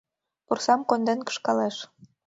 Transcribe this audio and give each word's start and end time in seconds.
Пурсам 0.45 0.81
конден 0.89 1.19
кышкалеш. 1.27 1.75